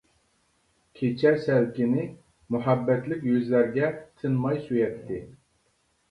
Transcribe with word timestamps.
كېچە 0.99 1.33
سەلكىنى 1.41 2.05
مۇھەببەتلىك 2.55 3.27
يۈزلەرگە 3.31 3.91
تىنماي 4.23 4.57
سۆيەتتى. 4.63 5.21